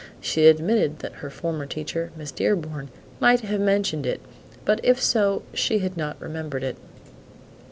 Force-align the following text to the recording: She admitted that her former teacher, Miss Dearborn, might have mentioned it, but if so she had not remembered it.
She 0.19 0.47
admitted 0.47 0.97
that 1.01 1.17
her 1.21 1.29
former 1.29 1.67
teacher, 1.67 2.11
Miss 2.17 2.31
Dearborn, 2.31 2.89
might 3.19 3.41
have 3.41 3.59
mentioned 3.61 4.07
it, 4.07 4.19
but 4.65 4.79
if 4.83 4.99
so 4.99 5.43
she 5.53 5.77
had 5.77 5.95
not 5.95 6.19
remembered 6.19 6.63
it. 6.63 6.77